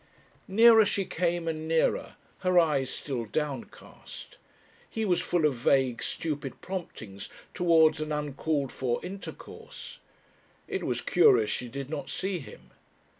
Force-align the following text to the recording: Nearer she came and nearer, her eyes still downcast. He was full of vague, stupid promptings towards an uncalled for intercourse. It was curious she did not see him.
Nearer 0.47 0.83
she 0.83 1.05
came 1.05 1.47
and 1.47 1.67
nearer, 1.67 2.15
her 2.39 2.57
eyes 2.57 2.89
still 2.89 3.25
downcast. 3.25 4.39
He 4.89 5.05
was 5.05 5.21
full 5.21 5.45
of 5.45 5.53
vague, 5.53 6.01
stupid 6.01 6.59
promptings 6.59 7.29
towards 7.53 8.01
an 8.01 8.11
uncalled 8.11 8.71
for 8.71 8.99
intercourse. 9.05 9.99
It 10.67 10.83
was 10.83 11.01
curious 11.01 11.51
she 11.51 11.69
did 11.69 11.91
not 11.91 12.09
see 12.09 12.39
him. 12.39 12.71